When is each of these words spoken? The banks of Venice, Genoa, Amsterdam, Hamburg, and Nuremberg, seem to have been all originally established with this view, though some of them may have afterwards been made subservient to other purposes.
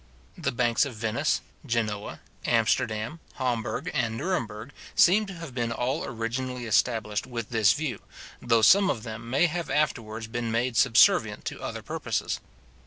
The 0.35 0.51
banks 0.51 0.83
of 0.83 0.95
Venice, 0.95 1.41
Genoa, 1.63 2.21
Amsterdam, 2.43 3.19
Hamburg, 3.35 3.91
and 3.93 4.17
Nuremberg, 4.17 4.71
seem 4.95 5.27
to 5.27 5.33
have 5.33 5.53
been 5.53 5.71
all 5.71 6.03
originally 6.03 6.65
established 6.65 7.27
with 7.27 7.51
this 7.51 7.73
view, 7.73 8.01
though 8.41 8.63
some 8.63 8.89
of 8.89 9.03
them 9.03 9.29
may 9.29 9.45
have 9.45 9.69
afterwards 9.69 10.25
been 10.25 10.49
made 10.51 10.75
subservient 10.75 11.45
to 11.45 11.61
other 11.61 11.83
purposes. 11.83 12.39